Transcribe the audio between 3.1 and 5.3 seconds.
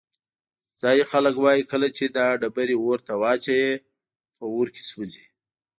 واچوې په اور کې سوځي.